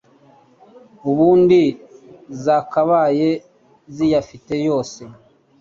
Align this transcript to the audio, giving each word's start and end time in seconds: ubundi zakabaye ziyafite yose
ubundi 1.09 1.61
zakabaye 2.43 3.29
ziyafite 3.95 4.53
yose 4.67 5.01